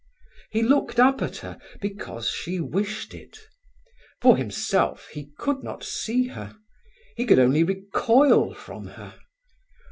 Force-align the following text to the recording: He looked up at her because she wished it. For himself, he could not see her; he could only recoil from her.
He 0.49 0.63
looked 0.63 0.99
up 0.99 1.21
at 1.21 1.37
her 1.45 1.59
because 1.79 2.27
she 2.27 2.59
wished 2.59 3.13
it. 3.13 3.37
For 4.19 4.35
himself, 4.35 5.07
he 5.09 5.29
could 5.37 5.61
not 5.61 5.83
see 5.83 6.29
her; 6.29 6.57
he 7.15 7.23
could 7.27 7.37
only 7.37 7.63
recoil 7.63 8.55
from 8.55 8.87
her. 8.87 9.13